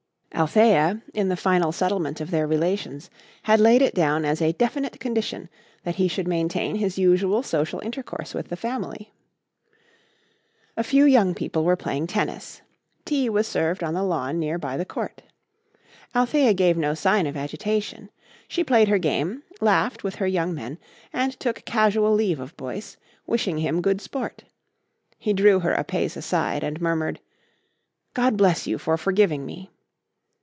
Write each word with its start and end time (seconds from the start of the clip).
Althea, 0.33 1.03
in 1.13 1.27
the 1.29 1.37
final 1.37 1.71
settlement 1.71 2.19
of 2.19 2.31
their 2.31 2.47
relations, 2.47 3.11
had 3.43 3.59
laid 3.59 3.79
it 3.83 3.93
down 3.93 4.25
as 4.25 4.41
a 4.41 4.53
definite 4.53 4.99
condition 4.99 5.49
that 5.83 5.97
he 5.97 6.07
should 6.07 6.27
maintain 6.27 6.77
his 6.77 6.97
usual 6.97 7.43
social 7.43 7.79
intercourse 7.81 8.33
with 8.33 8.47
the 8.47 8.55
family. 8.57 9.13
A 10.75 10.83
few 10.85 11.05
young 11.05 11.35
people 11.35 11.63
were 11.63 11.75
playing 11.75 12.07
tennis. 12.07 12.61
Tea 13.05 13.29
was 13.29 13.45
served 13.45 13.83
on 13.83 13.93
the 13.93 14.01
lawn 14.01 14.39
near 14.39 14.57
by 14.57 14.77
the 14.77 14.85
court. 14.85 15.21
Althea 16.15 16.55
gave 16.55 16.75
no 16.77 16.95
sign 16.95 17.27
of 17.27 17.37
agitation. 17.37 18.09
She 18.47 18.63
played 18.63 18.87
her 18.87 18.97
game, 18.97 19.43
laughed 19.59 20.03
with 20.03 20.15
her 20.15 20.27
young 20.27 20.55
men, 20.55 20.79
and 21.13 21.39
took 21.39 21.65
casual 21.65 22.13
leave 22.15 22.39
of 22.39 22.57
Boyce, 22.57 22.97
wishing 23.27 23.59
him 23.59 23.79
good 23.79 24.01
sport. 24.01 24.43
He 25.19 25.33
drew 25.33 25.59
her 25.59 25.73
a 25.73 25.83
pace 25.83 26.17
aside 26.17 26.63
and 26.63 26.81
murmured: 26.81 27.19
"God 28.15 28.37
bless 28.37 28.65
you 28.65 28.79
for 28.79 28.97
forgiving 28.97 29.45
me." 29.45 29.69